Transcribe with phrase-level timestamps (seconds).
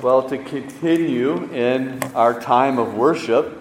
[0.00, 3.60] Well, to continue in our time of worship,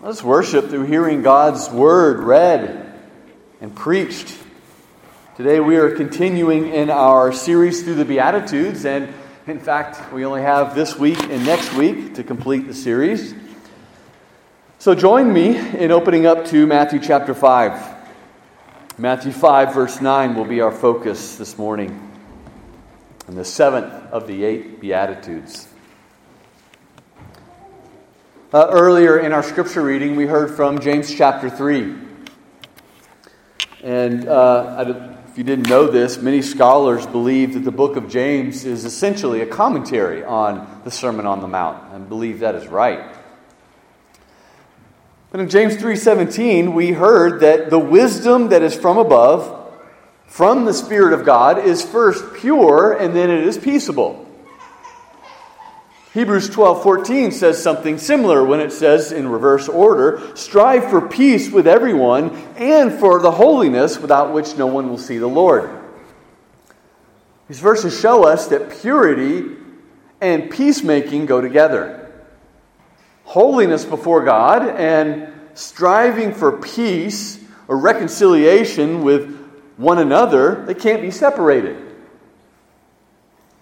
[0.00, 2.98] let's worship through hearing God's word read
[3.60, 4.38] and preached.
[5.36, 9.12] Today we are continuing in our series through the Beatitudes, and
[9.46, 13.34] in fact, we only have this week and next week to complete the series.
[14.78, 18.98] So join me in opening up to Matthew chapter 5.
[18.98, 22.13] Matthew 5, verse 9 will be our focus this morning
[23.26, 25.68] and the seventh of the eight Beatitudes.
[28.52, 31.94] Uh, earlier in our scripture reading, we heard from James chapter 3.
[33.82, 38.64] And uh, if you didn't know this, many scholars believe that the book of James
[38.64, 43.12] is essentially a commentary on the Sermon on the Mount, and believe that is right.
[45.32, 49.63] But in James 3:17, we heard that the wisdom that is from above
[50.34, 54.28] from the Spirit of God is first pure and then it is peaceable.
[56.12, 61.52] Hebrews 12 14 says something similar when it says in reverse order strive for peace
[61.52, 65.70] with everyone and for the holiness without which no one will see the Lord.
[67.46, 69.56] These verses show us that purity
[70.20, 72.12] and peacemaking go together.
[73.22, 77.38] Holiness before God and striving for peace
[77.68, 79.43] or reconciliation with
[79.76, 81.76] one another, they can't be separated.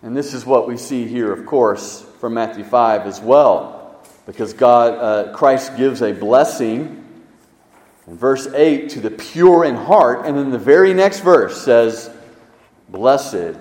[0.02, 4.52] And this is what we see here, of course, from Matthew 5 as well, because
[4.52, 7.04] God, uh, Christ gives a blessing
[8.06, 12.10] in verse 8 to the pure in heart, and then the very next verse says,
[12.88, 13.56] Blessed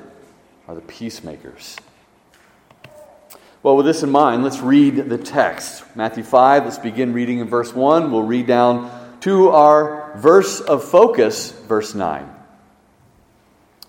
[0.67, 1.77] are the peacemakers.
[3.63, 5.83] Well, with this in mind, let's read the text.
[5.95, 8.11] Matthew 5, let's begin reading in verse 1.
[8.11, 12.30] We'll read down to our verse of focus, verse 9.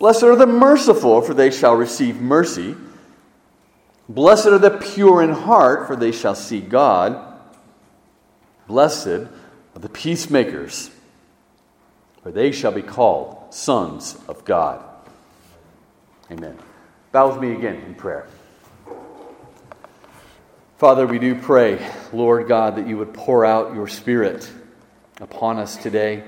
[0.00, 2.74] Blessed are the merciful, for they shall receive mercy.
[4.08, 7.38] Blessed are the pure in heart, for they shall see God.
[8.66, 10.90] Blessed are the peacemakers,
[12.22, 14.82] for they shall be called sons of God.
[16.30, 16.56] Amen.
[17.12, 18.26] Bow with me again in prayer.
[20.78, 21.78] Father, we do pray,
[22.10, 24.50] Lord God, that you would pour out your Spirit
[25.20, 26.24] upon us today.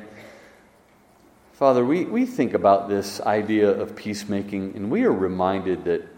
[1.62, 6.08] Father, we, we think about this idea of peacemaking, and we are reminded that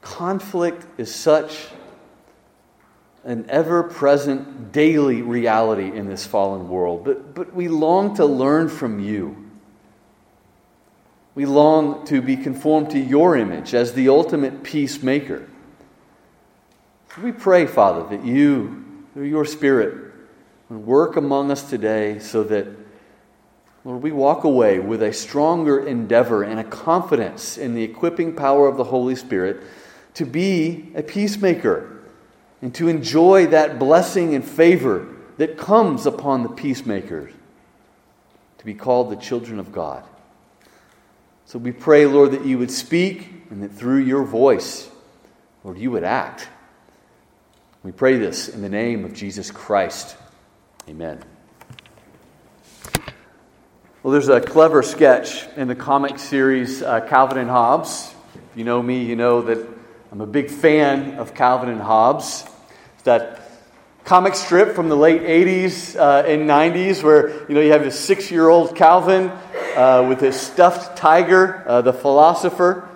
[0.00, 1.66] conflict is such
[3.24, 7.04] an ever present daily reality in this fallen world.
[7.04, 9.50] But, but we long to learn from you.
[11.34, 15.48] We long to be conformed to your image as the ultimate peacemaker.
[17.20, 20.12] We pray, Father, that you, through your Spirit,
[20.68, 22.81] would work among us today so that
[23.84, 28.68] Lord, we walk away with a stronger endeavor and a confidence in the equipping power
[28.68, 29.62] of the Holy Spirit
[30.14, 32.00] to be a peacemaker
[32.60, 37.32] and to enjoy that blessing and favor that comes upon the peacemakers,
[38.58, 40.04] to be called the children of God.
[41.46, 44.88] So we pray, Lord, that you would speak and that through your voice,
[45.64, 46.48] Lord, you would act.
[47.82, 50.16] We pray this in the name of Jesus Christ.
[50.88, 51.31] Amen.
[54.02, 58.12] Well, there's a clever sketch in the comic series uh, Calvin and Hobbes.
[58.34, 59.64] If you know me, you know that
[60.10, 62.44] I'm a big fan of Calvin and Hobbes.
[63.04, 63.48] That
[64.04, 67.96] comic strip from the late 80s uh, and 90s where you know you have this
[67.96, 69.30] six-year-old Calvin
[69.76, 72.88] uh, with his stuffed tiger, uh, the philosopher.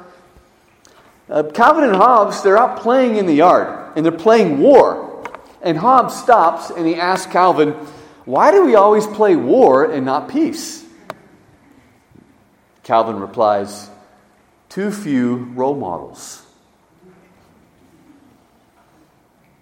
[1.30, 5.24] Uh, Calvin and Hobbes, they're out playing in the yard and they're playing war.
[5.62, 7.74] And Hobbes stops and he asks Calvin,
[8.24, 10.82] Why do we always play war and not peace?
[12.86, 13.90] Calvin replies,
[14.68, 16.40] Too few role models.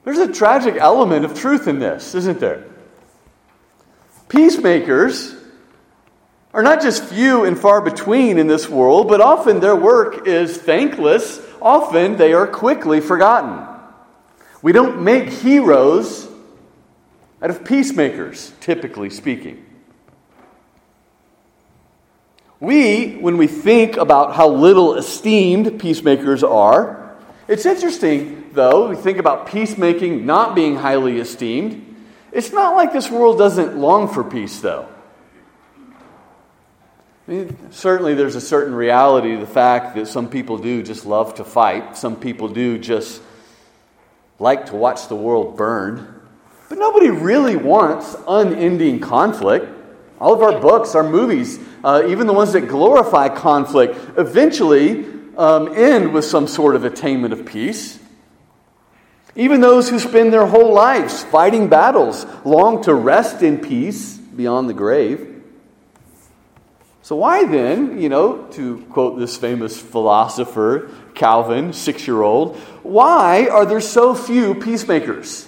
[0.05, 2.67] There's a tragic element of truth in this, isn't there?
[4.29, 5.35] Peacemakers
[6.53, 10.59] are not just few and far between in this world, but often their work is
[10.59, 11.41] thankless.
[11.63, 13.67] Often they are quickly forgotten.
[14.61, 16.29] We don't make heroes
[17.41, 19.65] out of peacemakers, typically speaking.
[22.65, 27.15] We, when we think about how little esteemed peacemakers are,
[27.47, 31.95] It's interesting, though, we think about peacemaking not being highly esteemed.
[32.33, 34.89] It's not like this world doesn't long for peace, though.
[37.29, 41.05] I mean, certainly, there's a certain reality to the fact that some people do just
[41.05, 41.99] love to fight.
[41.99, 43.21] Some people do just
[44.39, 46.23] like to watch the world burn.
[46.71, 49.74] But nobody really wants unending conflict.
[50.25, 55.05] All of our books, our movies, uh, even the ones that glorify conflict, eventually
[55.37, 57.99] um, end with some sort of attainment of peace.
[59.37, 64.67] Even those who spend their whole lives fighting battles long to rest in peace beyond
[64.67, 65.43] the grave.
[67.03, 73.49] So, why then, you know, to quote this famous philosopher, Calvin, six year old, why
[73.49, 75.47] are there so few peacemakers?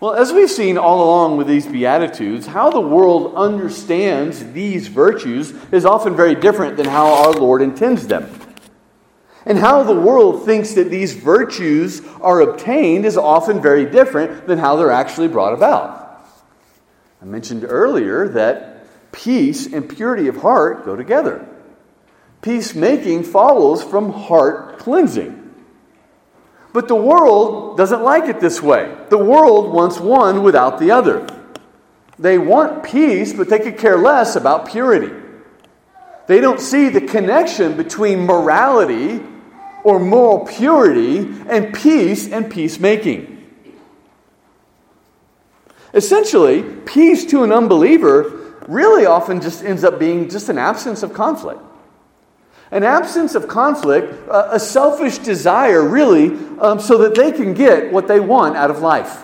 [0.00, 5.52] Well, as we've seen all along with these Beatitudes, how the world understands these virtues
[5.72, 8.30] is often very different than how our Lord intends them.
[9.44, 14.58] And how the world thinks that these virtues are obtained is often very different than
[14.58, 16.24] how they're actually brought about.
[17.20, 21.48] I mentioned earlier that peace and purity of heart go together.
[22.40, 25.37] Peacemaking follows from heart cleansing.
[26.72, 28.94] But the world doesn't like it this way.
[29.08, 31.26] The world wants one without the other.
[32.18, 35.14] They want peace, but they could care less about purity.
[36.26, 39.20] They don't see the connection between morality
[39.82, 43.36] or moral purity and peace and peacemaking.
[45.94, 51.14] Essentially, peace to an unbeliever really often just ends up being just an absence of
[51.14, 51.60] conflict.
[52.70, 58.08] An absence of conflict, a selfish desire, really, um, so that they can get what
[58.08, 59.22] they want out of life.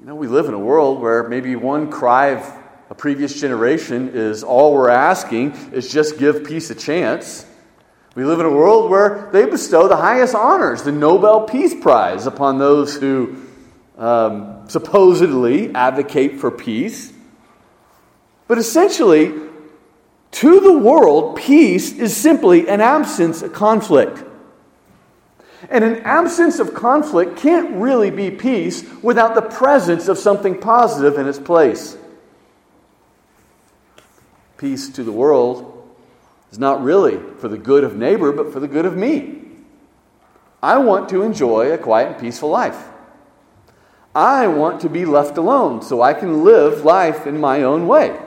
[0.00, 4.10] You know, we live in a world where maybe one cry of a previous generation
[4.14, 7.46] is all we're asking is just give peace a chance.
[8.14, 12.26] We live in a world where they bestow the highest honors, the Nobel Peace Prize,
[12.26, 13.42] upon those who
[13.98, 17.12] um, supposedly advocate for peace.
[18.46, 19.34] But essentially,
[20.36, 24.22] to the world, peace is simply an absence of conflict.
[25.70, 31.16] And an absence of conflict can't really be peace without the presence of something positive
[31.16, 31.96] in its place.
[34.58, 35.88] Peace to the world
[36.52, 39.40] is not really for the good of neighbor, but for the good of me.
[40.62, 42.88] I want to enjoy a quiet and peaceful life.
[44.14, 48.20] I want to be left alone so I can live life in my own way.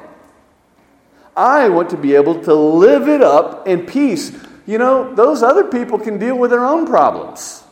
[1.35, 4.31] I want to be able to live it up in peace.
[4.65, 7.63] You know, those other people can deal with their own problems.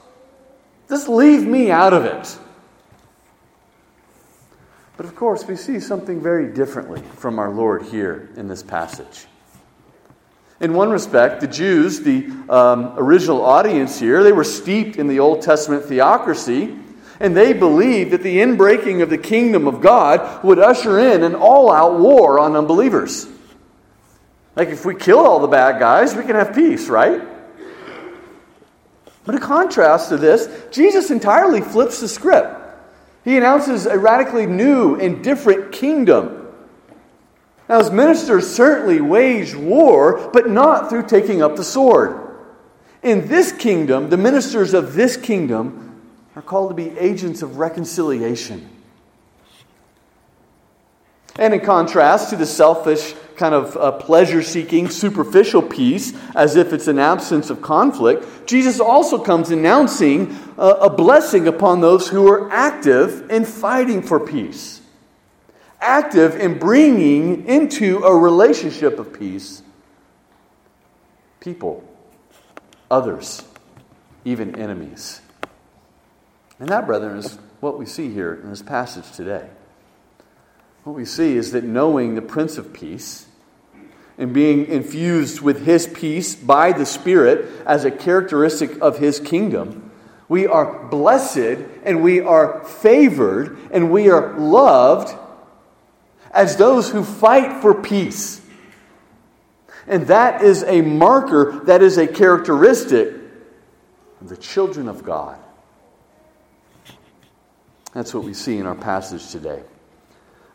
[0.89, 2.37] Just leave me out of it.
[4.95, 9.27] But of course, we see something very differently from our Lord here in this passage.
[10.59, 15.19] In one respect, the Jews, the um, original audience here, they were steeped in the
[15.19, 16.75] Old Testament theocracy,
[17.19, 21.35] and they believed that the inbreaking of the kingdom of God would usher in an
[21.35, 23.27] all out war on unbelievers.
[24.57, 27.21] Like, if we kill all the bad guys, we can have peace, right?
[29.23, 32.59] But in contrast to this, Jesus entirely flips the script.
[33.23, 36.47] He announces a radically new and different kingdom.
[37.69, 42.19] Now, his ministers certainly wage war, but not through taking up the sword.
[43.03, 46.01] In this kingdom, the ministers of this kingdom
[46.35, 48.67] are called to be agents of reconciliation.
[51.35, 56.73] And in contrast to the selfish, kind of uh, pleasure seeking, superficial peace, as if
[56.73, 62.27] it's an absence of conflict, Jesus also comes announcing uh, a blessing upon those who
[62.27, 64.81] are active in fighting for peace,
[65.79, 69.61] active in bringing into a relationship of peace
[71.39, 71.81] people,
[72.91, 73.43] others,
[74.25, 75.21] even enemies.
[76.59, 79.47] And that, brethren, is what we see here in this passage today.
[80.83, 83.26] What we see is that knowing the Prince of Peace
[84.17, 89.91] and being infused with his peace by the Spirit as a characteristic of his kingdom,
[90.27, 95.15] we are blessed and we are favored and we are loved
[96.31, 98.41] as those who fight for peace.
[99.87, 103.13] And that is a marker, that is a characteristic
[104.19, 105.39] of the children of God.
[107.93, 109.63] That's what we see in our passage today.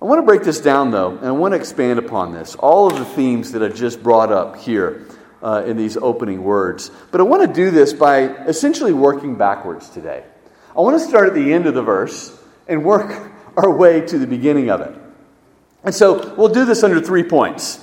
[0.02, 2.56] I want to break this down, though, and I want to expand upon this.
[2.56, 5.06] All of the themes that I just brought up here
[5.40, 6.90] uh, in these opening words.
[7.12, 10.24] But I want to do this by essentially working backwards today.
[10.76, 14.18] I want to start at the end of the verse and work our way to
[14.18, 14.92] the beginning of it.
[15.84, 17.78] And so we'll do this under three points.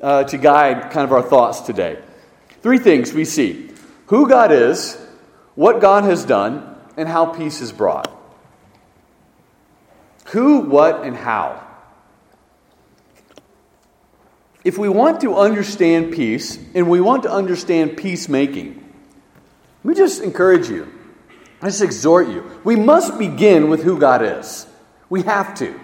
[0.00, 1.98] uh, to guide kind of our thoughts today.
[2.62, 3.72] Three things we see
[4.06, 4.96] who God is,
[5.56, 8.13] what God has done, and how peace is brought.
[10.24, 11.64] Who, what, and how.
[14.64, 18.82] If we want to understand peace and we want to understand peacemaking,
[19.84, 20.90] let me just encourage you.
[21.60, 22.50] I just exhort you.
[22.64, 24.66] We must begin with who God is.
[25.10, 25.78] We have to.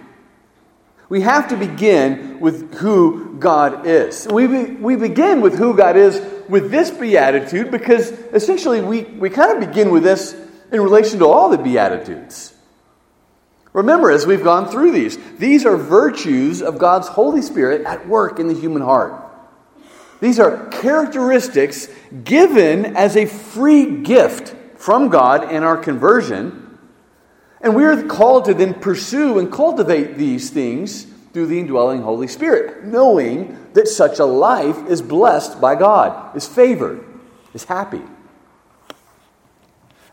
[1.09, 4.27] We have to begin with who God is.
[4.31, 9.29] We, be, we begin with who God is with this beatitude because essentially we, we
[9.29, 10.33] kind of begin with this
[10.71, 12.50] in relation to all the beatitudes.
[13.73, 18.39] Remember, as we've gone through these, these are virtues of God's Holy Spirit at work
[18.39, 19.13] in the human heart.
[20.19, 21.87] These are characteristics
[22.23, 26.77] given as a free gift from God in our conversion.
[27.61, 32.27] And we are called to then pursue and cultivate these things through the indwelling Holy
[32.27, 37.05] Spirit, knowing that such a life is blessed by God, is favored,
[37.53, 38.01] is happy.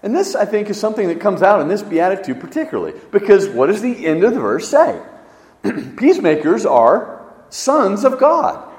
[0.03, 3.67] And this, I think, is something that comes out in this beatitude particularly, because what
[3.67, 5.01] does the end of the verse say?
[5.97, 8.73] Peacemakers are sons of God,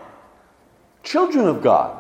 [1.04, 1.98] children of God.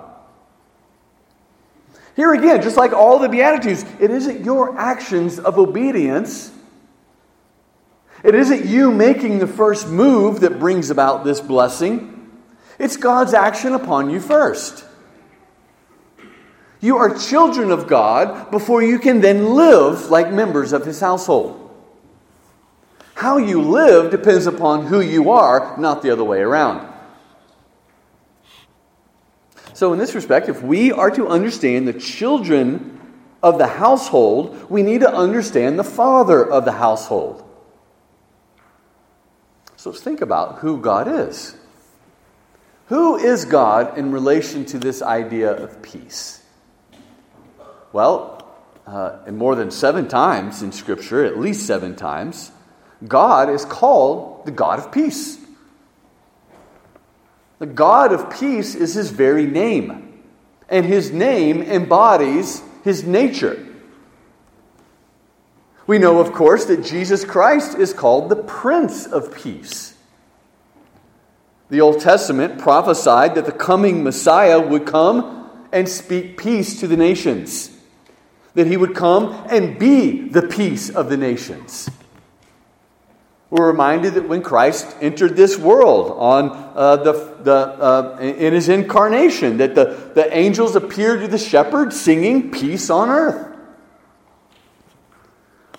[2.15, 6.51] Here again, just like all the Beatitudes, it isn't your actions of obedience.
[8.25, 12.29] It isn't you making the first move that brings about this blessing.
[12.77, 14.83] It's God's action upon you first.
[16.81, 21.69] You are children of God before you can then live like members of His household.
[23.15, 26.87] How you live depends upon who you are, not the other way around.
[29.73, 32.99] So, in this respect, if we are to understand the children
[33.43, 37.43] of the household, we need to understand the father of the household.
[39.75, 41.55] So, let's think about who God is.
[42.87, 46.38] Who is God in relation to this idea of peace?
[47.91, 48.39] Well,
[48.85, 52.51] uh, and more than seven times in Scripture, at least seven times,
[53.07, 55.37] God is called the God of peace.
[57.59, 60.21] The God of peace is his very name,
[60.69, 63.65] and his name embodies his nature.
[65.85, 69.95] We know, of course, that Jesus Christ is called the Prince of Peace.
[71.69, 76.97] The Old Testament prophesied that the coming Messiah would come and speak peace to the
[76.97, 77.78] nations
[78.55, 81.89] that he would come and be the peace of the nations.
[83.49, 88.69] We're reminded that when Christ entered this world on uh, the, the, uh, in his
[88.69, 93.47] incarnation, that the, the angels appeared to the shepherds singing peace on earth.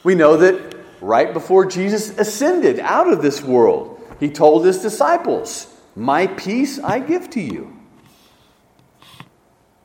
[0.02, 5.72] We know that right before Jesus ascended out of this world, he told his disciples,
[5.94, 7.76] My peace I give to you.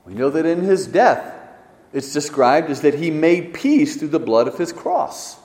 [0.06, 1.35] We know that in his death,
[1.96, 5.38] it's described as that he made peace through the blood of his cross.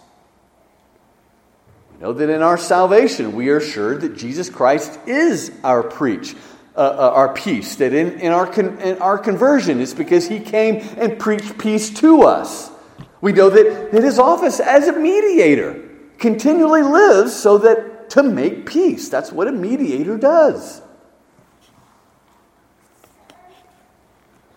[1.93, 6.35] We know that in our salvation, we are assured that Jesus Christ is our preach,
[6.75, 7.77] uh, uh, our peace.
[7.77, 11.89] That in, in, our con- in our conversion, it's because he came and preached peace
[12.01, 12.73] to us.
[13.21, 15.89] We know that, that his office as a mediator
[16.19, 19.09] continually lives so that to make peace.
[19.09, 20.83] That's what a mediator does.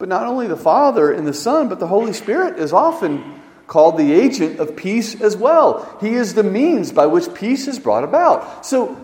[0.03, 3.98] But not only the Father and the Son, but the Holy Spirit is often called
[3.98, 5.98] the agent of peace as well.
[6.01, 8.65] He is the means by which peace is brought about.
[8.65, 9.00] So,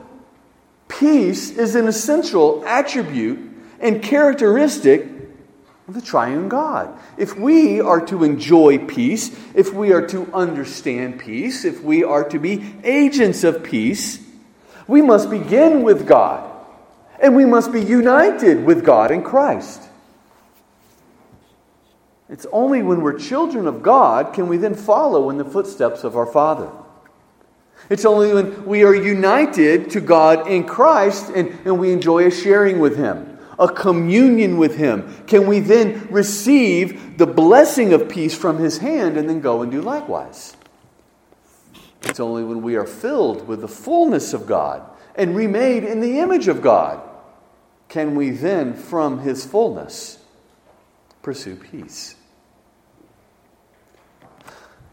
[0.89, 3.39] peace is an essential attribute
[3.79, 5.07] and characteristic
[5.87, 6.93] of the triune God.
[7.17, 12.27] If we are to enjoy peace, if we are to understand peace, if we are
[12.27, 14.21] to be agents of peace,
[14.85, 16.51] we must begin with God.
[17.21, 19.85] And we must be united with God in Christ.
[22.29, 26.15] It's only when we're children of God can we then follow in the footsteps of
[26.15, 26.69] our Father.
[27.89, 32.31] It's only when we are united to God in Christ and, and we enjoy a
[32.31, 38.37] sharing with Him, a communion with Him, can we then receive the blessing of peace
[38.37, 40.55] from His hand and then go and do likewise.
[42.03, 44.83] It's only when we are filled with the fullness of God
[45.15, 47.01] and remade in the image of God
[47.87, 50.19] can we then, from His fullness,
[51.23, 52.15] pursue peace.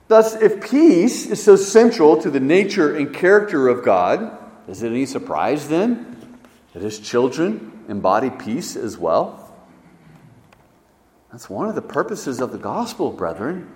[0.08, 4.90] Thus, if peace is so central to the nature and character of God, is it
[4.90, 6.38] any surprise then
[6.72, 9.42] that his children embody peace as well?
[11.32, 13.70] That's one of the purposes of the gospel, brethren,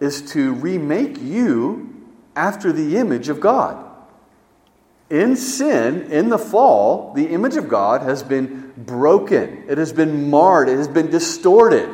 [0.00, 1.94] is to remake you
[2.36, 3.86] after the image of God.
[5.08, 9.64] In sin, in the fall, the image of God has been broken.
[9.66, 10.68] It has been marred.
[10.68, 11.88] It has been distorted.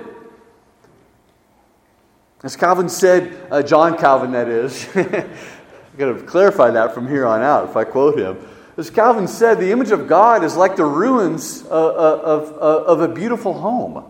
[2.43, 7.27] As Calvin said, uh, John Calvin, that is, I've got to clarify that from here
[7.27, 8.37] on out if I quote him.
[8.77, 12.63] As Calvin said, the image of God is like the ruins uh, uh, of, of,
[12.63, 14.05] uh, of a beautiful home.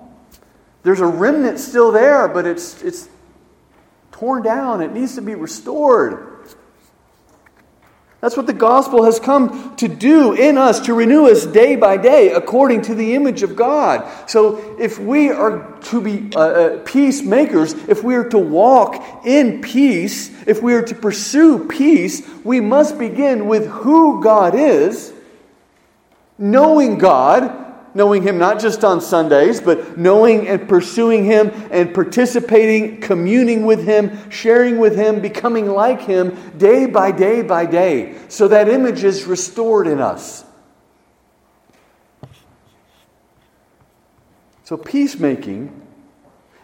[0.82, 3.08] There's a remnant still there, but it's, it's
[4.10, 4.82] torn down.
[4.82, 6.35] It needs to be restored.
[8.20, 11.98] That's what the gospel has come to do in us, to renew us day by
[11.98, 14.10] day according to the image of God.
[14.28, 19.60] So, if we are to be uh, uh, peacemakers, if we are to walk in
[19.60, 25.12] peace, if we are to pursue peace, we must begin with who God is,
[26.38, 27.65] knowing God,
[27.96, 33.82] knowing Him not just on Sundays, but knowing and pursuing Him and participating, communing with
[33.82, 39.02] Him, sharing with Him, becoming like Him day by day by day, so that image
[39.02, 40.44] is restored in us.
[44.64, 45.82] So, peacemaking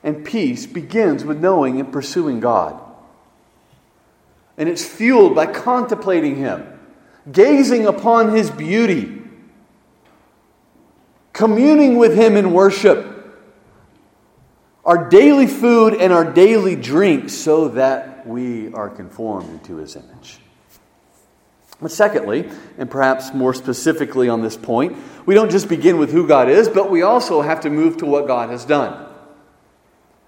[0.02, 2.78] and peace begins with knowing and pursuing God.
[4.58, 6.78] And it's fueled by contemplating Him,
[7.30, 9.21] gazing upon His beauty
[11.32, 13.08] communing with Him in worship,
[14.84, 20.38] our daily food and our daily drink, so that we are conformed to His image.
[21.80, 22.48] But secondly,
[22.78, 24.96] and perhaps more specifically on this point,
[25.26, 28.06] we don't just begin with who God is, but we also have to move to
[28.06, 29.08] what God has done.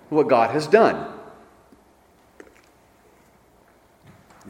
[0.08, 1.12] What God has done.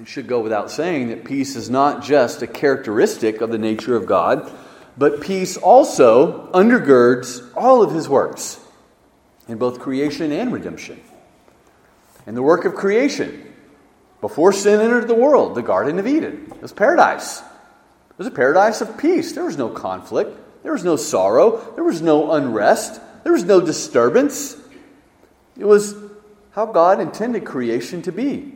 [0.00, 3.94] It should go without saying that peace is not just a characteristic of the nature
[3.94, 4.50] of God,
[4.96, 8.60] but peace also undergirds all of his works
[9.48, 11.00] in both creation and redemption.
[12.26, 13.52] In the work of creation,
[14.20, 17.40] before sin entered the world, the Garden of Eden was paradise.
[17.40, 19.32] It was a paradise of peace.
[19.32, 23.60] There was no conflict, there was no sorrow, there was no unrest, there was no
[23.60, 24.56] disturbance.
[25.58, 25.94] It was
[26.52, 28.53] how God intended creation to be.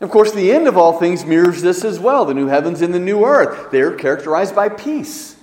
[0.00, 2.92] Of course, the end of all things mirrors this as well the new heavens and
[2.92, 3.70] the new earth.
[3.70, 5.36] They're characterized by peace.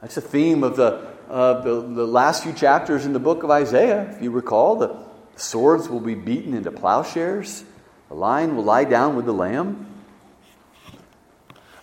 [0.00, 3.50] That's a theme of the, uh, the, the last few chapters in the book of
[3.50, 4.12] Isaiah.
[4.14, 4.96] If you recall, the
[5.34, 7.64] swords will be beaten into plowshares,
[8.08, 9.86] the lion will lie down with the lamb.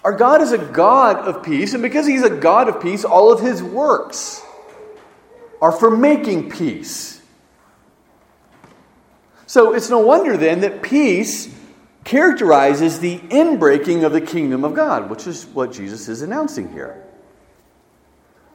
[0.04, 3.32] Our God is a God of peace, and because He's a God of peace, all
[3.32, 4.42] of His works
[5.62, 7.22] are for making peace.
[9.48, 11.54] So it's no wonder then that peace
[12.06, 17.04] characterizes the inbreaking of the kingdom of God, which is what Jesus is announcing here.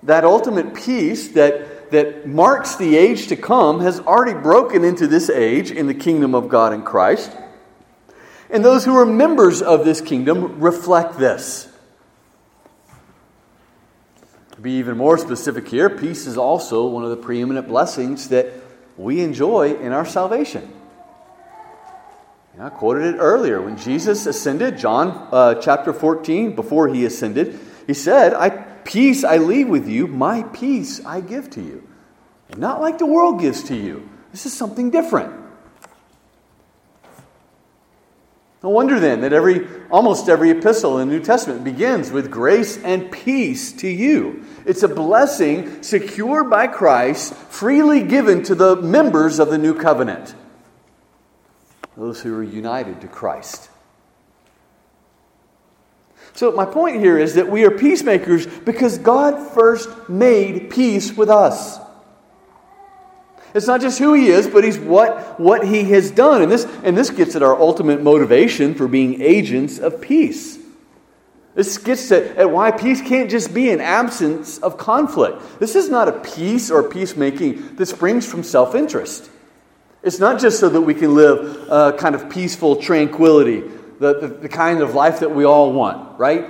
[0.04, 5.28] That ultimate peace that, that marks the age to come has already broken into this
[5.28, 7.36] age in the kingdom of God in Christ.
[8.48, 11.68] And those who are members of this kingdom reflect this.
[14.52, 18.52] To be even more specific here, peace is also one of the preeminent blessings that
[18.96, 20.72] we enjoy in our salvation.
[22.60, 23.62] I quoted it earlier.
[23.62, 28.50] When Jesus ascended, John uh, chapter 14, before he ascended, he said, I,
[28.84, 31.86] Peace I leave with you, my peace I give to you.
[32.50, 34.08] And not like the world gives to you.
[34.32, 35.32] This is something different.
[38.62, 42.76] No wonder then that every, almost every epistle in the New Testament begins with grace
[42.82, 44.44] and peace to you.
[44.66, 50.34] It's a blessing secured by Christ, freely given to the members of the new covenant
[51.96, 53.68] those who are united to Christ.
[56.34, 61.28] So, my point here is that we are peacemakers because God first made peace with
[61.28, 61.78] us.
[63.52, 66.42] It's not just who He is, but He's what, what He has done.
[66.42, 70.58] And this, and this gets at our ultimate motivation for being agents of peace.
[71.54, 75.42] This gets at, at why peace can't just be an absence of conflict.
[75.58, 79.28] This is not a peace or peacemaking that springs from self interest.
[80.02, 83.60] It's not just so that we can live a kind of peaceful tranquility,
[83.98, 86.46] the, the, the kind of life that we all want, right?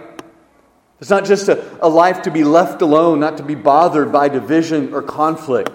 [1.01, 4.29] It's not just a, a life to be left alone, not to be bothered by
[4.29, 5.71] division or conflict.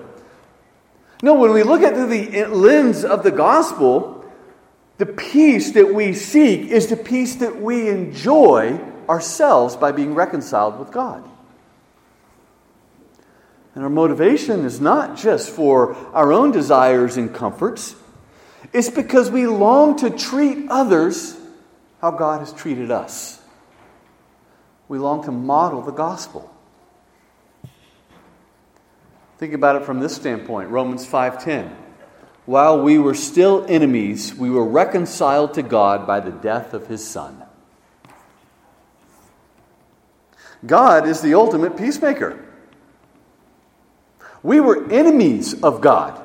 [1.22, 4.24] No, when we look at the lens of the gospel,
[4.98, 10.80] the peace that we seek is the peace that we enjoy ourselves by being reconciled
[10.80, 11.28] with God.
[13.76, 17.96] And our motivation is not just for our own desires and comforts,
[18.72, 21.38] it's because we long to treat others
[22.02, 23.42] how God has treated us.
[24.88, 26.50] We long to model the gospel.
[29.38, 31.76] Think about it from this standpoint Romans 5:10.
[32.46, 37.06] While we were still enemies, we were reconciled to God by the death of his
[37.06, 37.44] son.
[40.66, 42.45] God is the ultimate peacemaker.
[44.46, 46.22] We were enemies of God,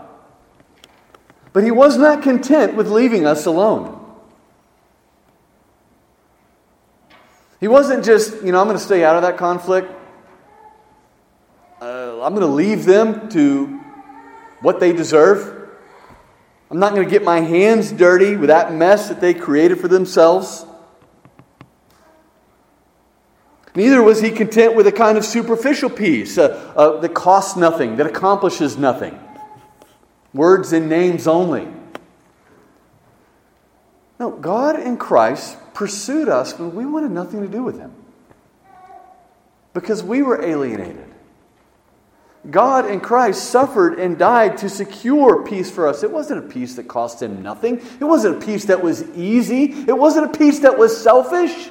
[1.55, 3.97] but He was not content with leaving us alone.
[7.61, 9.91] He wasn't just, you know, I'm going to stay out of that conflict.
[11.81, 13.81] Uh, I'm going to leave them to
[14.61, 15.71] what they deserve.
[16.71, 19.89] I'm not going to get my hands dirty with that mess that they created for
[19.89, 20.67] themselves.
[23.75, 27.97] Neither was he content with a kind of superficial peace uh, uh, that costs nothing,
[27.97, 29.19] that accomplishes nothing.
[30.35, 31.69] Words and names only.
[34.19, 37.93] No, God and Christ pursued us when we wanted nothing to do with him
[39.73, 41.07] because we were alienated.
[42.51, 46.03] God in Christ suffered and died to secure peace for us.
[46.03, 47.79] It wasn't a peace that cost him nothing.
[48.01, 49.65] It wasn't a peace that was easy.
[49.65, 51.71] It wasn't a peace that was selfish.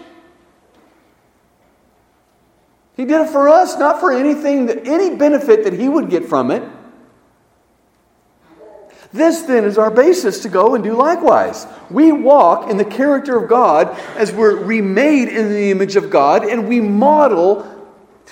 [3.00, 6.52] He did it for us, not for anything any benefit that he would get from
[6.52, 6.62] it.
[9.14, 11.66] This then is our basis to go and do likewise.
[11.90, 16.44] We walk in the character of God as we're remade in the image of God,
[16.44, 17.66] and we model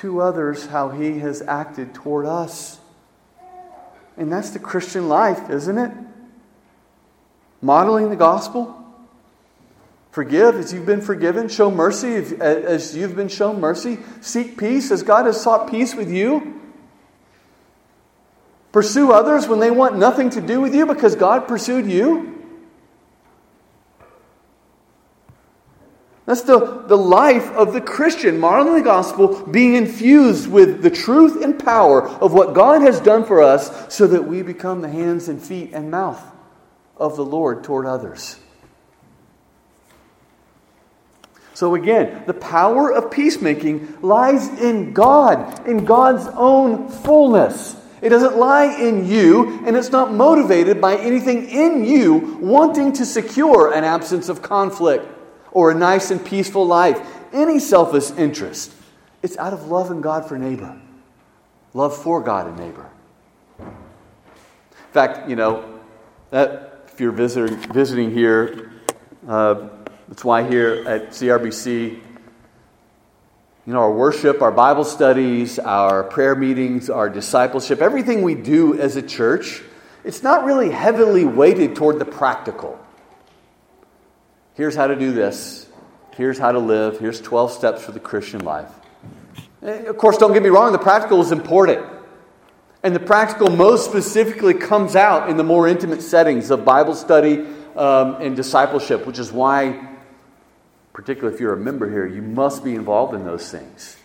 [0.01, 2.77] to others how He has acted toward us.
[4.17, 5.93] And that's the Christian life, isn't it?
[7.61, 8.76] Modeling the gospel.
[10.17, 11.47] Forgive as you've been forgiven.
[11.47, 13.99] Show mercy as you've been shown mercy.
[14.19, 16.59] Seek peace as God has sought peace with you.
[18.71, 22.43] Pursue others when they want nothing to do with you because God pursued you.
[26.25, 31.43] That's the, the life of the Christian, modeling the gospel, being infused with the truth
[31.43, 35.29] and power of what God has done for us so that we become the hands
[35.29, 36.23] and feet and mouth
[36.95, 38.39] of the Lord toward others.
[41.57, 47.75] So, again, the power of peacemaking lies in God, in God's own fullness.
[47.99, 53.07] It doesn't lie in you, and it's not motivated by anything in you wanting to
[53.07, 55.07] secure an absence of conflict
[55.51, 57.01] or a nice and peaceful life,
[57.33, 58.71] any selfish interest.
[59.23, 60.79] It's out of love in God for neighbor,
[61.73, 62.87] love for God and neighbor.
[63.57, 63.65] In
[64.91, 65.79] fact, you know,
[66.29, 68.73] that, if you're visiting, visiting here,
[69.27, 69.69] uh,
[70.07, 72.01] that's why here at CRBC,
[73.67, 78.79] you know, our worship, our Bible studies, our prayer meetings, our discipleship, everything we do
[78.79, 79.61] as a church,
[80.05, 82.79] it's not really heavily weighted toward the practical.
[84.53, 85.67] Here's how to do this.
[86.15, 86.97] Here's how to live.
[86.99, 88.71] Here's 12 steps for the Christian life.
[89.61, 91.85] Eh, of course, don't get me wrong, the practical is important.
[92.83, 97.45] And the practical most specifically comes out in the more intimate settings of Bible study
[97.75, 99.96] um, and discipleship, which is why
[100.97, 103.97] particularly if you're a member here, you must be involved in those things.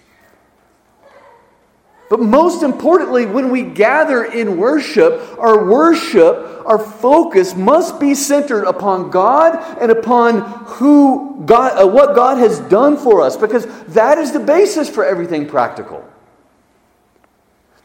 [2.10, 8.64] But most importantly, when we gather in worship, our worship, our focus must be centered
[8.64, 14.18] upon God and upon who God, uh, what God has done for us, because that
[14.18, 16.06] is the basis for everything practical.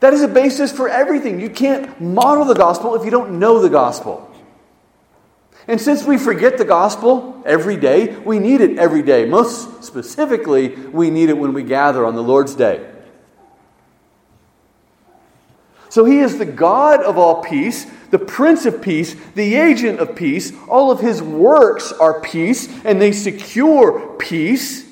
[0.02, 1.40] That is a basis for everything.
[1.40, 4.27] You can't model the gospel if you don't know the gospel.
[5.68, 9.26] And since we forget the gospel every day, we need it every day.
[9.26, 12.90] Most specifically, we need it when we gather on the Lord's day.
[15.90, 20.16] So he is the God of all peace, the Prince of Peace, the agent of
[20.16, 20.54] peace.
[20.70, 24.86] All of his works are peace, and they secure peace.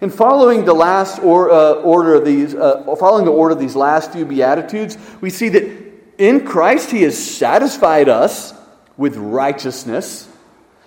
[0.00, 3.76] And following the last or, uh, order of these, uh, following the order of these
[3.76, 5.85] last few beatitudes, we see that
[6.18, 8.54] in Christ he has satisfied us
[8.96, 10.28] with righteousness.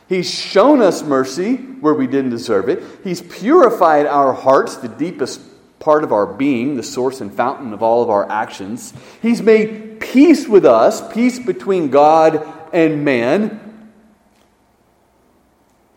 [0.08, 2.84] He's shown us mercy where we didn't deserve it.
[3.04, 5.42] He's purified our hearts, the deepest
[5.80, 8.94] part of our being, the source and fountain of all of our actions.
[9.22, 13.66] He's made peace with us, peace between God and man.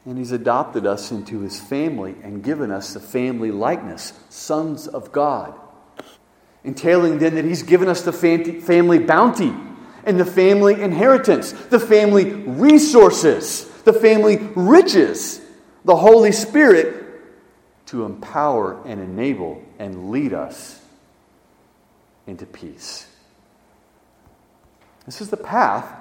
[0.05, 5.13] And He's adopted us into His family and given us the family likeness, sons of
[5.13, 5.55] God.
[6.65, 9.53] Entailing then that He's given us the family bounty
[10.05, 15.41] and the family inheritance, the family resources, the family riches,
[15.85, 17.03] the Holy Spirit
[17.87, 20.81] to empower and enable and lead us
[22.27, 23.07] into peace.
[25.05, 25.93] This is the path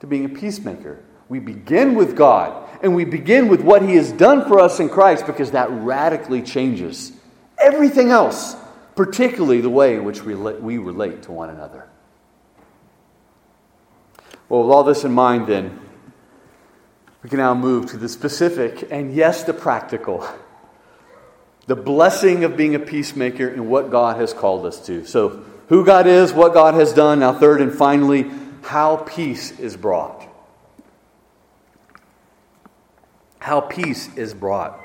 [0.00, 1.02] to being a peacemaker.
[1.28, 4.88] We begin with God and we begin with what He has done for us in
[4.88, 7.12] Christ because that radically changes
[7.58, 8.56] everything else,
[8.98, 11.86] particularly the way in which we we relate to one another.
[14.48, 15.78] Well, with all this in mind, then,
[17.22, 20.26] we can now move to the specific and, yes, the practical.
[21.68, 25.06] the blessing of being a peacemaker and what God has called us to.
[25.06, 27.20] So, who God is, what God has done.
[27.20, 28.28] Now, third and finally,
[28.62, 30.26] how peace is brought.
[33.38, 34.80] How peace is brought.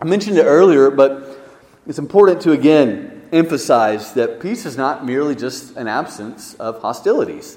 [0.00, 1.40] I mentioned it earlier, but
[1.88, 7.56] it's important to again emphasize that peace is not merely just an absence of hostilities.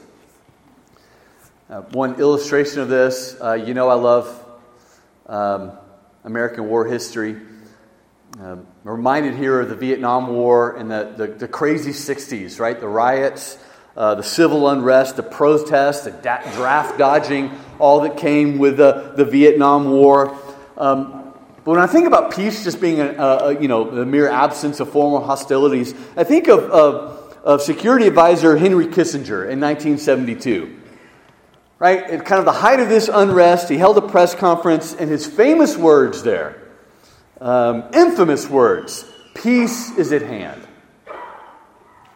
[1.69, 4.45] Uh, one illustration of this, uh, you know, I love
[5.27, 5.71] um,
[6.23, 7.37] American war history.
[8.39, 12.79] Um, I'm reminded here of the Vietnam War and the, the, the crazy 60s, right?
[12.79, 13.57] The riots,
[13.95, 19.13] uh, the civil unrest, the protests, the da- draft dodging, all that came with the,
[19.15, 20.37] the Vietnam War.
[20.77, 21.20] Um,
[21.63, 24.79] but when I think about peace just being a, a, you know, the mere absence
[24.79, 30.77] of formal hostilities, I think of, of, of security advisor Henry Kissinger in 1972
[31.81, 32.03] right?
[32.11, 35.25] At kind of the height of this unrest, he held a press conference, and his
[35.25, 36.61] famous words there
[37.41, 40.61] um, infamous words peace is at hand.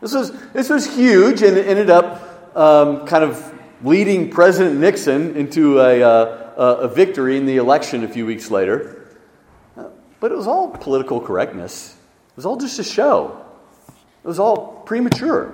[0.02, 3.54] This was, this was huge, and it ended up um, kind of
[3.84, 9.05] leading President Nixon into a, uh, a victory in the election a few weeks later.
[10.26, 11.94] But it was all political correctness,
[12.30, 13.46] it was all just a show,
[14.24, 15.54] it was all premature.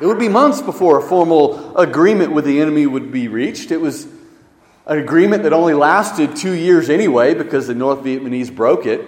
[0.00, 3.70] It would be months before a formal agreement with the enemy would be reached.
[3.70, 4.08] It was
[4.86, 9.06] an agreement that only lasted two years anyway because the North Vietnamese broke it.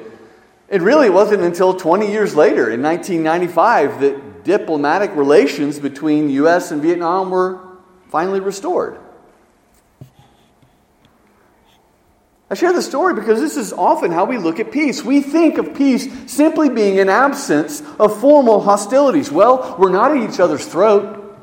[0.68, 6.70] It really wasn't until 20 years later, in 1995, that diplomatic relations between the U.S.
[6.70, 7.58] and Vietnam were
[8.10, 8.96] finally restored.
[12.52, 15.02] I share the story because this is often how we look at peace.
[15.02, 19.32] We think of peace simply being an absence of formal hostilities.
[19.32, 21.34] Well, we're not at each other's throat.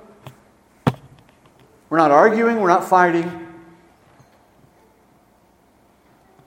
[1.89, 3.47] We're not arguing, we're not fighting.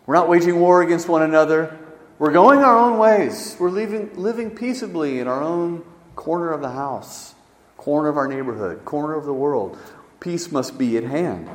[0.06, 1.76] We're not waging war against one another.
[2.20, 3.56] We're going our own ways.
[3.58, 7.34] We're living, living peaceably in our own corner of the house,
[7.76, 9.76] corner of our neighborhood, corner of the world.
[10.20, 11.50] Peace must be at hand.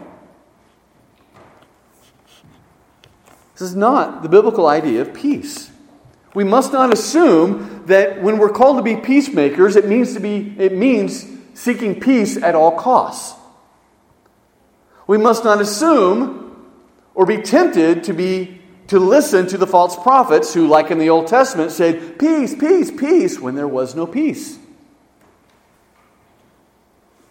[3.58, 5.72] This is not the biblical idea of peace.
[6.36, 10.54] We must not assume that when we're called to be peacemakers, it means to be
[10.60, 13.36] it means seeking peace at all costs.
[15.08, 16.67] We must not assume
[17.15, 21.10] or be tempted to be to listen to the false prophets who like in the
[21.10, 24.60] Old Testament said peace peace peace when there was no peace.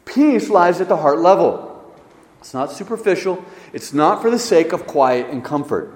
[0.05, 1.95] Peace lies at the heart level.
[2.41, 3.45] It's not superficial.
[3.73, 5.95] It's not for the sake of quiet and comfort.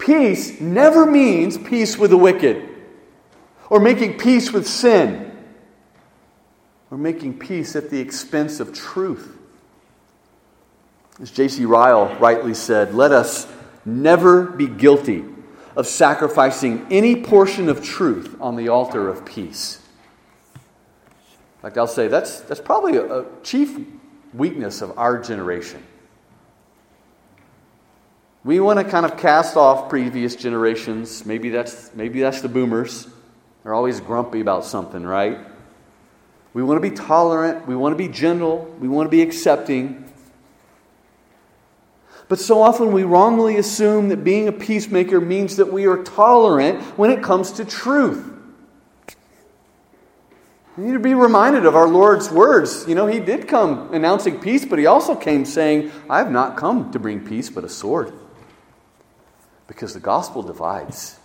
[0.00, 2.66] Peace never means peace with the wicked
[3.68, 5.30] or making peace with sin
[6.90, 9.36] or making peace at the expense of truth.
[11.20, 11.66] As J.C.
[11.66, 13.46] Ryle rightly said, let us
[13.84, 15.22] never be guilty
[15.76, 19.80] of sacrificing any portion of truth on the altar of peace.
[20.54, 23.78] In fact, I'll say that's, that's probably a, a chief
[24.32, 25.82] weakness of our generation.
[28.42, 31.26] We want to kind of cast off previous generations.
[31.26, 33.06] Maybe that's, maybe that's the boomers.
[33.62, 35.38] They're always grumpy about something, right?
[36.54, 37.68] We want to be tolerant.
[37.68, 38.64] We want to be gentle.
[38.80, 40.10] We want to be accepting.
[42.28, 46.80] But so often we wrongly assume that being a peacemaker means that we are tolerant
[46.96, 48.26] when it comes to truth.
[50.76, 52.86] We need to be reminded of our Lord's words.
[52.88, 56.56] You know, He did come announcing peace, but He also came saying, I have not
[56.56, 58.14] come to bring peace, but a sword.
[59.70, 61.16] Because the gospel divides.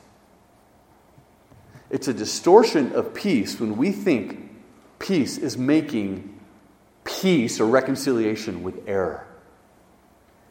[1.89, 4.51] It's a distortion of peace when we think
[4.99, 6.39] peace is making
[7.03, 9.25] peace or reconciliation with error.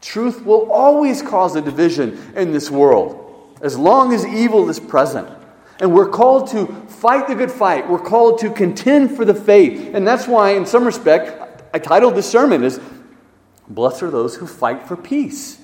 [0.01, 5.29] Truth will always cause a division in this world as long as evil is present.
[5.79, 7.89] And we're called to fight the good fight.
[7.89, 9.95] We're called to contend for the faith.
[9.95, 12.81] And that's why, in some respect, I titled this sermon as
[13.69, 15.61] Blessed are those who fight for peace.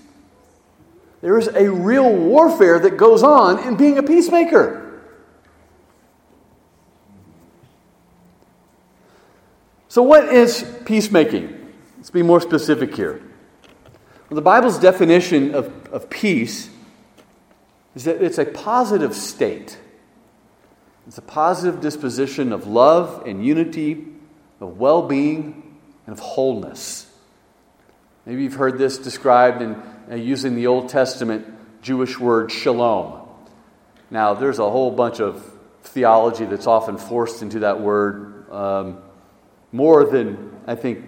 [1.21, 5.03] There is a real warfare that goes on in being a peacemaker.
[9.89, 11.73] So, what is peacemaking?
[11.97, 13.21] Let's be more specific here.
[14.31, 16.71] Well, the Bible's definition of, of peace
[17.95, 19.79] is that it's a positive state.
[21.07, 24.07] It's a positive disposition of love and unity,
[24.61, 27.13] of well being, and of wholeness.
[28.25, 31.47] Maybe you've heard this described in uh, using the Old Testament
[31.83, 33.29] Jewish word shalom.
[34.11, 35.45] Now, there's a whole bunch of
[35.83, 38.99] theology that's often forced into that word, um,
[39.73, 41.05] more than I think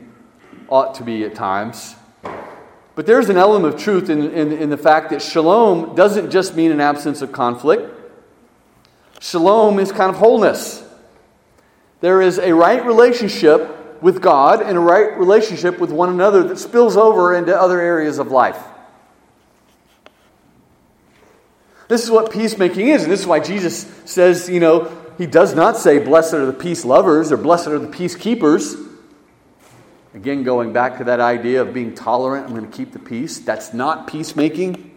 [0.69, 1.95] ought to be at times.
[2.95, 6.55] But there's an element of truth in, in, in, the fact that shalom doesn't just
[6.55, 7.91] mean an absence of conflict.
[9.21, 10.85] Shalom is kind of wholeness.
[12.01, 16.59] There is a right relationship with God and a right relationship with one another that
[16.59, 18.63] spills over into other areas of life.
[21.89, 25.55] This is what peacemaking is, and this is why Jesus says, you know, he does
[25.55, 28.91] not say, Blessed are the peace lovers or blessed are the peacekeepers.
[30.15, 33.39] Again, going back to that idea of being tolerant, I'm going to keep the peace.
[33.39, 34.91] That's not peacemaking.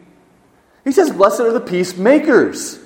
[0.84, 2.80] He says, Blessed are the peacemakers.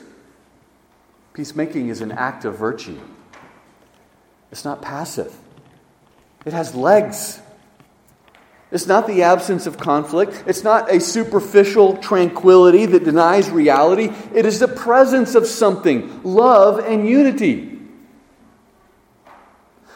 [1.33, 2.99] Peacemaking is an act of virtue,
[4.51, 5.35] it's not passive,
[6.45, 7.41] it has legs.
[8.71, 10.43] It's not the absence of conflict.
[10.45, 14.11] It's not a superficial tranquility that denies reality.
[14.33, 17.79] It is the presence of something love and unity.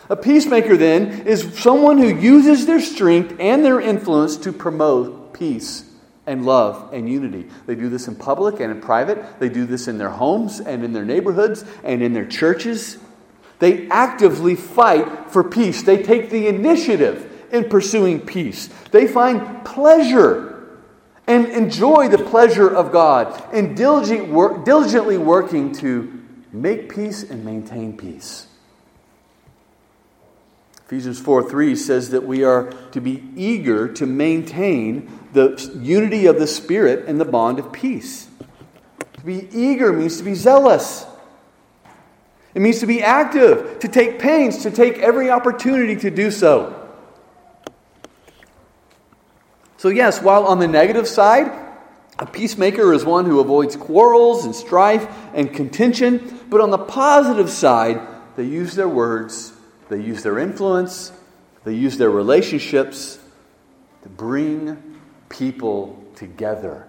[0.10, 5.90] A peacemaker, then, is someone who uses their strength and their influence to promote peace
[6.26, 7.50] and love and unity.
[7.68, 9.40] They do this in public and in private.
[9.40, 12.98] They do this in their homes and in their neighborhoods and in their churches.
[13.60, 15.84] They actively fight for peace.
[15.84, 18.68] They take the initiative in pursuing peace.
[18.92, 20.50] They find pleasure
[21.28, 28.48] and enjoy the pleasure of God and diligently working to make peace and maintain peace.
[30.86, 36.39] Ephesians 4 3 says that we are to be eager to maintain the unity of
[36.39, 38.28] the Spirit and the bond of peace.
[39.13, 41.06] To be eager means to be zealous.
[42.54, 46.83] It means to be active, to take pains, to take every opportunity to do so.
[49.84, 51.52] So, yes, while on the negative side,
[52.17, 57.50] a peacemaker is one who avoids quarrels and strife and contention, but on the positive
[57.50, 58.00] side,
[58.38, 59.52] they use their words,
[59.89, 61.12] they use their influence,
[61.65, 63.19] they use their relationships
[64.04, 66.88] to bring people together.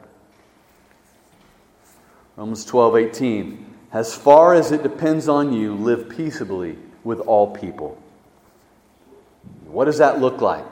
[2.36, 3.74] Romans 12, 18.
[3.90, 8.00] As far as it depends on you, live peaceably with all people.
[9.64, 10.64] What does that look like?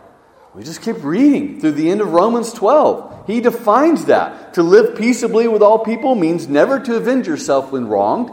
[0.54, 3.26] We just keep reading through the end of Romans 12.
[3.26, 4.54] He defines that.
[4.54, 8.30] To live peaceably with all people means never to avenge yourself when wronged,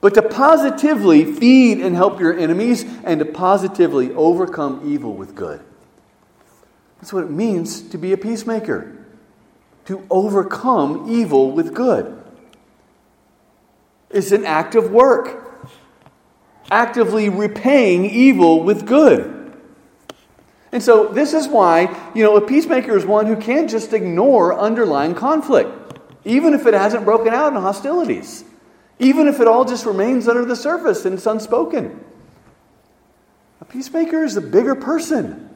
[0.00, 5.60] but to positively feed and help your enemies and to positively overcome evil with good.
[6.96, 8.96] That's what it means to be a peacemaker,
[9.84, 12.20] to overcome evil with good.
[14.10, 15.64] It's an act of work,
[16.72, 19.37] actively repaying evil with good.
[20.70, 24.58] And so, this is why, you know, a peacemaker is one who can't just ignore
[24.58, 25.70] underlying conflict,
[26.24, 28.44] even if it hasn't broken out in hostilities,
[28.98, 32.04] even if it all just remains under the surface and it's unspoken.
[33.60, 35.48] A peacemaker is a bigger person.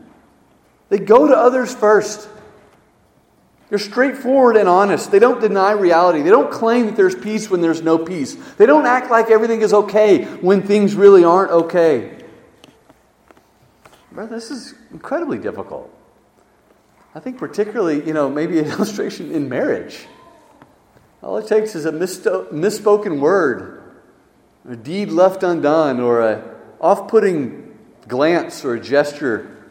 [0.89, 2.29] They go to others first.
[3.69, 5.11] They're straightforward and honest.
[5.11, 6.21] They don't deny reality.
[6.21, 8.35] They don't claim that there's peace when there's no peace.
[8.35, 12.22] They don't act like everything is okay when things really aren't okay.
[14.15, 15.91] Brother, this is incredibly difficult.
[17.15, 20.07] I think, particularly, you know, maybe an illustration in marriage.
[21.23, 23.83] All it takes is a misspoken word,
[24.69, 29.63] a deed left undone, or a off putting glance or a gesture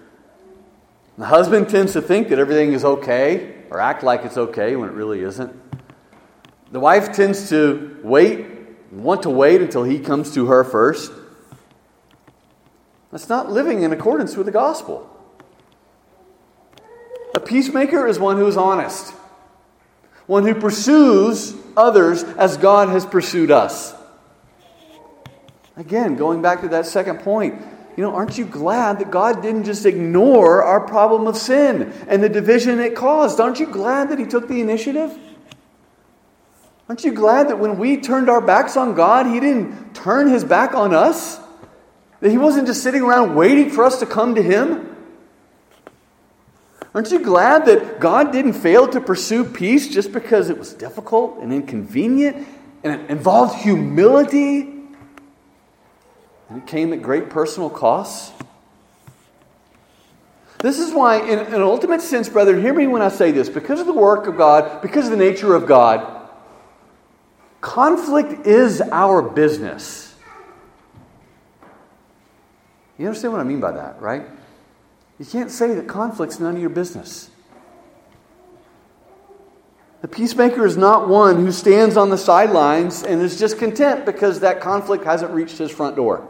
[1.21, 4.89] the husband tends to think that everything is okay or act like it's okay when
[4.89, 5.55] it really isn't.
[6.71, 8.47] The wife tends to wait,
[8.91, 11.11] want to wait until he comes to her first.
[13.11, 15.07] That's not living in accordance with the gospel.
[17.35, 19.13] A peacemaker is one who is honest,
[20.27, 23.93] one who pursues others as God has pursued us.
[25.77, 27.61] Again, going back to that second point,
[27.97, 32.23] you know, aren't you glad that God didn't just ignore our problem of sin and
[32.23, 33.39] the division it caused?
[33.39, 35.17] Aren't you glad that He took the initiative?
[36.87, 40.43] Aren't you glad that when we turned our backs on God, He didn't turn His
[40.43, 41.39] back on us?
[42.21, 44.87] That He wasn't just sitting around waiting for us to come to Him?
[46.93, 51.39] Aren't you glad that God didn't fail to pursue peace just because it was difficult
[51.39, 52.47] and inconvenient
[52.83, 54.71] and it involved humility
[56.51, 58.33] and it came at great personal cost.
[60.59, 63.47] This is why, in, an ultimate sense, brother, hear me when I say this.
[63.47, 66.29] Because of the work of God, because of the nature of God,
[67.61, 70.00] conflict is our business.
[73.01, 74.21] You understand what I mean by that, right?
[75.17, 77.31] You can't say that conflict's none of your business.
[80.03, 84.41] The peacemaker is not one who stands on the sidelines and is just content because
[84.41, 86.27] that conflict hasn't reached his front door.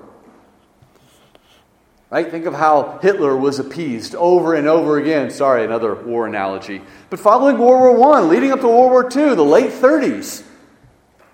[2.09, 2.32] Right?
[2.32, 5.30] Think of how Hitler was appeased over and over again.
[5.30, 6.82] Sorry, another war analogy.
[7.09, 10.43] But following World War I, leading up to World War II, the late 30s,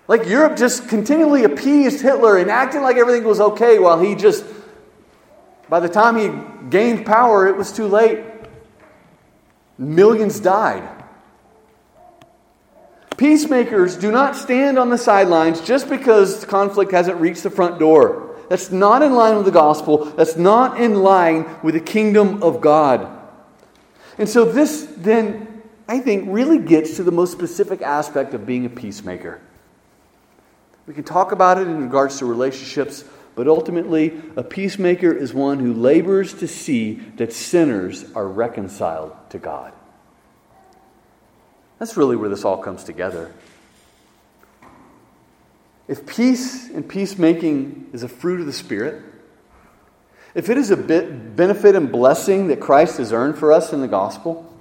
[0.08, 4.44] Like Europe just continually appeased Hitler and acting like everything was okay while he just,
[5.68, 6.30] by the time he
[6.70, 8.24] gained power, it was too late.
[9.76, 10.88] Millions died.
[13.16, 18.36] Peacemakers do not stand on the sidelines just because conflict hasn't reached the front door.
[18.48, 20.04] That's not in line with the gospel.
[20.04, 23.08] That's not in line with the kingdom of God.
[24.16, 28.64] And so, this then, I think, really gets to the most specific aspect of being
[28.66, 29.40] a peacemaker.
[30.86, 33.04] We can talk about it in regards to relationships,
[33.38, 39.38] but ultimately, a peacemaker is one who labors to see that sinners are reconciled to
[39.38, 39.72] God.
[41.78, 43.32] That's really where this all comes together.
[45.86, 49.04] If peace and peacemaking is a fruit of the Spirit,
[50.34, 53.86] if it is a benefit and blessing that Christ has earned for us in the
[53.86, 54.52] gospel,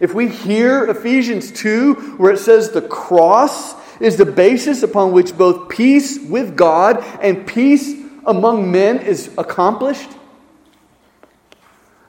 [0.00, 5.36] if we hear Ephesians 2, where it says the cross is the basis upon which
[5.36, 7.94] both peace with God and peace
[8.26, 10.10] among men is accomplished,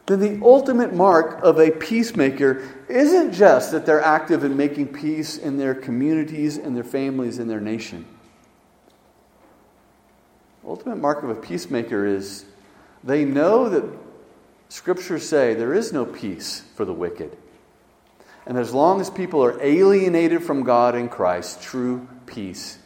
[0.06, 5.38] then the ultimate mark of a peacemaker isn't just that they're active in making peace
[5.38, 8.06] in their communities and their families and their nation.
[10.66, 12.46] Ultimate mark of a peacemaker is
[13.04, 13.84] they know that
[14.68, 17.38] scriptures say there is no peace for the wicked.
[18.50, 22.80] And as long as people are alienated from God in Christ, true peace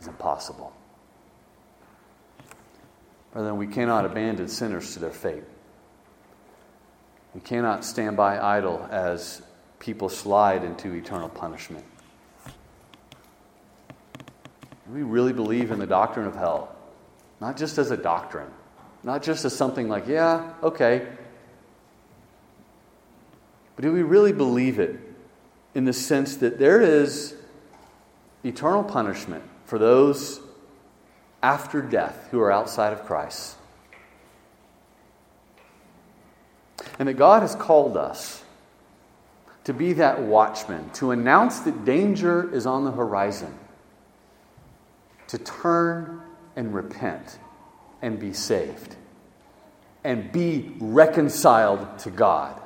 [0.00, 0.72] is impossible.
[3.32, 5.44] Brethren, we cannot abandon sinners to their fate.
[7.34, 9.42] We cannot stand by idle as
[9.78, 11.84] people slide into eternal punishment.
[14.92, 16.74] We really believe in the doctrine of hell,
[17.40, 18.50] not just as a doctrine,
[19.04, 21.06] not just as something like, yeah, okay.
[23.80, 25.00] But do we really believe it
[25.74, 27.34] in the sense that there is
[28.44, 30.38] eternal punishment for those
[31.42, 33.56] after death who are outside of Christ?
[36.98, 38.44] And that God has called us
[39.64, 43.58] to be that watchman, to announce that danger is on the horizon,
[45.28, 46.20] to turn
[46.54, 47.38] and repent
[48.02, 48.96] and be saved,
[50.04, 52.60] and be reconciled to God.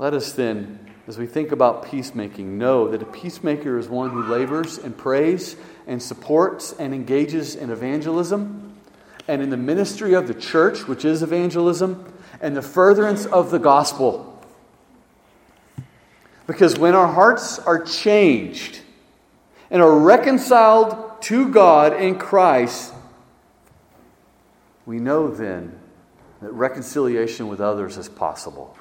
[0.00, 4.22] Let us then, as we think about peacemaking, know that a peacemaker is one who
[4.22, 8.72] labors and prays and supports and engages in evangelism
[9.28, 13.58] and in the ministry of the church, which is evangelism, and the furtherance of the
[13.58, 14.42] gospel.
[16.46, 18.80] Because when our hearts are changed
[19.70, 22.94] and are reconciled to God in Christ,
[24.86, 25.78] we know then
[26.40, 28.78] that reconciliation with others is possible.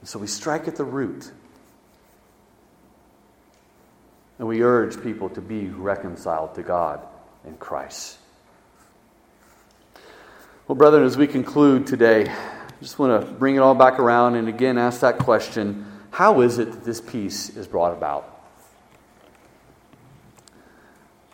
[0.00, 1.30] And so we strike at the root.
[4.38, 7.00] And we urge people to be reconciled to God
[7.44, 8.18] in Christ.
[10.68, 14.36] Well, brethren, as we conclude today, I just want to bring it all back around
[14.36, 18.38] and again ask that question how is it that this peace is brought about?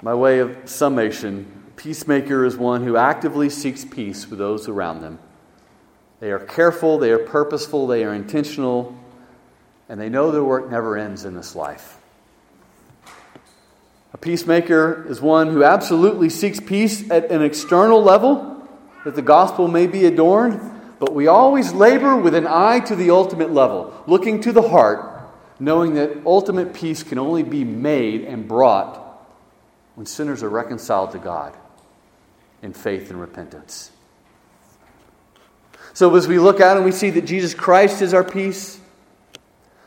[0.02, 5.18] By way of summation, peacemaker is one who actively seeks peace with those around them.
[6.24, 8.98] They are careful, they are purposeful, they are intentional,
[9.90, 11.98] and they know their work never ends in this life.
[14.14, 18.66] A peacemaker is one who absolutely seeks peace at an external level
[19.04, 20.62] that the gospel may be adorned,
[20.98, 25.28] but we always labor with an eye to the ultimate level, looking to the heart,
[25.60, 28.96] knowing that ultimate peace can only be made and brought
[29.94, 31.54] when sinners are reconciled to God
[32.62, 33.90] in faith and repentance.
[35.94, 38.80] So, as we look out and we see that Jesus Christ is our peace,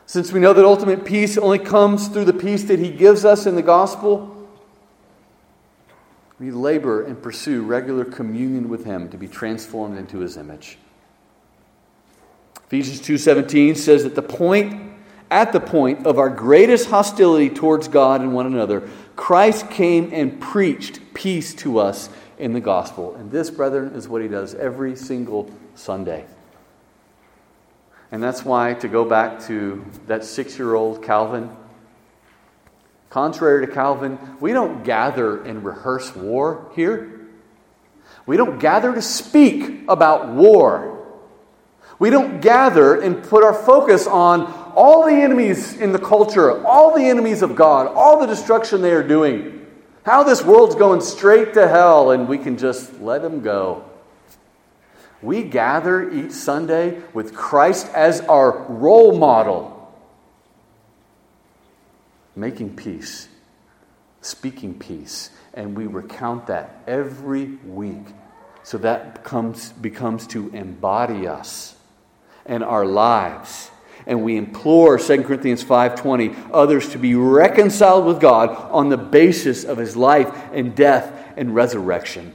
[0.06, 3.46] since we know that ultimate peace only comes through the peace that He gives us
[3.46, 4.34] in the gospel,
[6.40, 10.78] we labor and pursue regular communion with him to be transformed into his image.
[12.66, 14.92] Ephesians 2:17 says that the point
[15.30, 20.40] at the point of our greatest hostility towards God and one another, Christ came and
[20.40, 22.08] preached peace to us
[22.38, 23.14] in the gospel.
[23.16, 26.24] And this, brethren, is what he does every single Sunday.
[28.10, 31.50] And that's why, to go back to that six year old Calvin,
[33.10, 37.20] Contrary to Calvin, we don't gather and rehearse war here.
[38.26, 41.06] We don't gather to speak about war.
[41.98, 44.42] We don't gather and put our focus on
[44.76, 48.92] all the enemies in the culture, all the enemies of God, all the destruction they
[48.92, 49.57] are doing,
[50.08, 53.84] how this world's going straight to hell and we can just let them go.
[55.20, 59.94] We gather each Sunday with Christ as our role model,
[62.34, 63.28] making peace,
[64.22, 68.06] speaking peace, and we recount that every week.
[68.62, 71.76] So that becomes, becomes to embody us
[72.46, 73.70] and our lives.
[74.08, 79.62] And we implore 2 Corinthians 5:20 others to be reconciled with God on the basis
[79.62, 82.32] of his life and death and resurrection.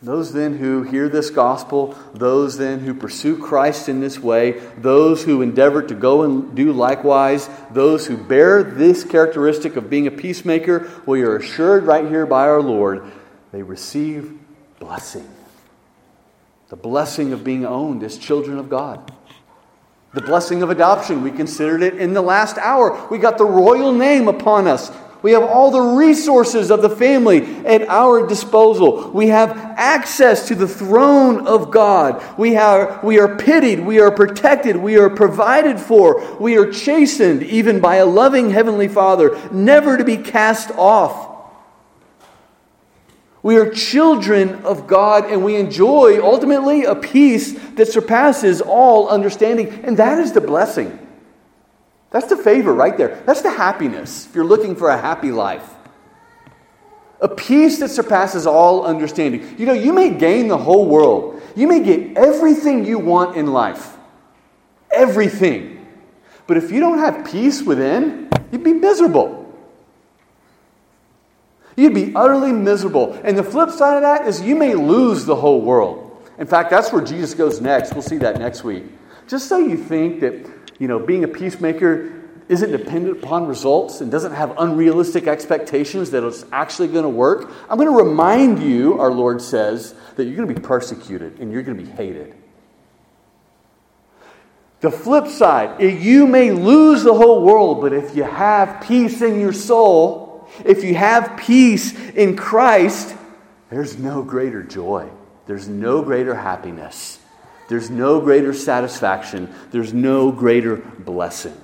[0.00, 5.24] Those then who hear this gospel, those then who pursue Christ in this way, those
[5.24, 10.12] who endeavor to go and do likewise, those who bear this characteristic of being a
[10.12, 13.10] peacemaker, we are assured right here by our Lord,
[13.52, 14.38] they receive
[14.78, 15.26] blessing.
[16.68, 19.12] The blessing of being owned as children of God.
[20.14, 23.08] The blessing of adoption, we considered it in the last hour.
[23.10, 24.90] We got the royal name upon us
[25.20, 29.10] we have all the resources of the family at our disposal.
[29.10, 32.22] We have access to the throne of God.
[32.38, 33.80] We, have, we are pitied.
[33.80, 34.76] We are protected.
[34.76, 36.36] We are provided for.
[36.38, 41.27] We are chastened even by a loving Heavenly Father, never to be cast off.
[43.42, 49.84] We are children of God and we enjoy ultimately a peace that surpasses all understanding.
[49.84, 50.98] And that is the blessing.
[52.10, 53.22] That's the favor right there.
[53.26, 55.68] That's the happiness if you're looking for a happy life.
[57.20, 59.56] A peace that surpasses all understanding.
[59.58, 63.52] You know, you may gain the whole world, you may get everything you want in
[63.52, 63.96] life.
[64.90, 65.86] Everything.
[66.46, 69.37] But if you don't have peace within, you'd be miserable.
[71.78, 73.12] You'd be utterly miserable.
[73.22, 76.28] And the flip side of that is you may lose the whole world.
[76.36, 77.92] In fact, that's where Jesus goes next.
[77.92, 78.82] We'll see that next week.
[79.28, 80.50] Just so you think that
[80.80, 82.12] you know, being a peacemaker
[82.48, 87.48] isn't dependent upon results and doesn't have unrealistic expectations that it's actually going to work,
[87.70, 91.52] I'm going to remind you, our Lord says, that you're going to be persecuted and
[91.52, 92.34] you're going to be hated.
[94.80, 99.38] The flip side, you may lose the whole world, but if you have peace in
[99.38, 100.27] your soul,
[100.64, 103.14] if you have peace in Christ,
[103.70, 105.08] there's no greater joy.
[105.46, 107.18] There's no greater happiness
[107.68, 111.56] there's no greater satisfaction, there's no greater blessing.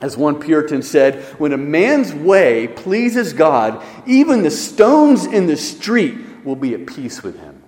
[0.00, 5.56] As one Puritan said, when a man's way pleases God, even the stones in the
[5.56, 7.62] street will be at peace with him.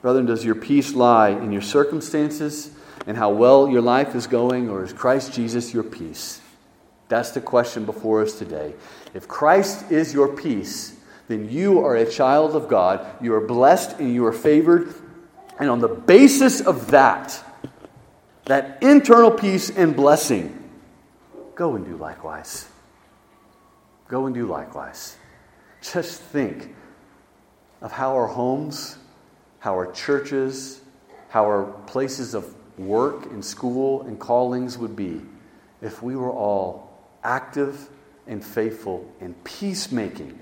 [0.00, 2.70] Brethren, does your peace lie in your circumstances
[3.06, 6.40] and how well your life is going, or is Christ Jesus your peace?
[7.08, 8.74] That's the question before us today.
[9.14, 10.96] If Christ is your peace,
[11.28, 13.06] then you are a child of God.
[13.20, 14.94] You are blessed and you are favored.
[15.58, 17.42] And on the basis of that,
[18.44, 20.70] that internal peace and blessing,
[21.54, 22.68] go and do likewise.
[24.08, 25.16] Go and do likewise.
[25.80, 26.74] Just think
[27.80, 28.96] of how our homes,
[29.58, 30.80] how our churches,
[31.28, 35.22] how our places of work and school and callings would be
[35.80, 37.88] if we were all active
[38.26, 40.38] and faithful and peacemaking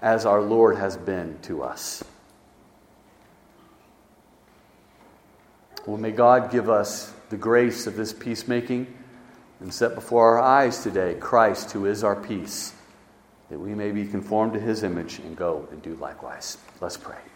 [0.00, 2.02] as our Lord has been to us.
[5.86, 8.86] Well, may God give us the grace of this peacemaking
[9.60, 12.74] and set before our eyes today Christ, who is our peace,
[13.48, 16.58] that we may be conformed to his image and go and do likewise.
[16.80, 17.29] Let's pray.